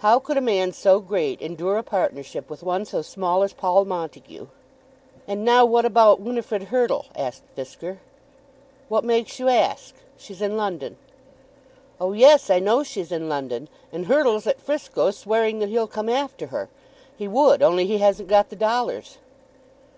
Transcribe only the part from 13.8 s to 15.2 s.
and Hurtle's at Frisco,